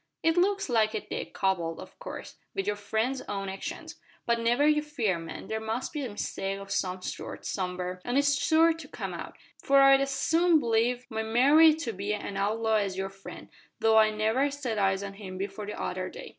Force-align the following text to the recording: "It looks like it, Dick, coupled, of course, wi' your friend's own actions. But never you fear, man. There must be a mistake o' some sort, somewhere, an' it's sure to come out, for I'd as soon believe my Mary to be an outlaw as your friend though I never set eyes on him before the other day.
"It 0.23 0.35
looks 0.35 0.67
like 0.67 0.95
it, 0.95 1.11
Dick, 1.11 1.31
coupled, 1.31 1.79
of 1.79 1.99
course, 1.99 2.35
wi' 2.55 2.63
your 2.65 2.75
friend's 2.75 3.21
own 3.29 3.49
actions. 3.49 3.97
But 4.25 4.39
never 4.39 4.65
you 4.67 4.81
fear, 4.81 5.19
man. 5.19 5.45
There 5.45 5.59
must 5.59 5.93
be 5.93 6.03
a 6.03 6.09
mistake 6.09 6.57
o' 6.59 6.65
some 6.65 7.03
sort, 7.03 7.45
somewhere, 7.45 8.01
an' 8.03 8.17
it's 8.17 8.33
sure 8.43 8.73
to 8.73 8.87
come 8.87 9.13
out, 9.13 9.37
for 9.63 9.79
I'd 9.79 10.01
as 10.01 10.09
soon 10.09 10.59
believe 10.59 11.05
my 11.11 11.21
Mary 11.21 11.75
to 11.75 11.93
be 11.93 12.15
an 12.15 12.35
outlaw 12.35 12.77
as 12.77 12.97
your 12.97 13.09
friend 13.09 13.49
though 13.79 13.97
I 13.99 14.09
never 14.09 14.49
set 14.49 14.79
eyes 14.79 15.03
on 15.03 15.13
him 15.13 15.37
before 15.37 15.67
the 15.67 15.79
other 15.79 16.09
day. 16.09 16.29